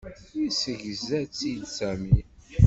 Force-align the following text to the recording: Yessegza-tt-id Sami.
Yessegza-tt-id 0.41 1.59
Sami. 1.77 2.19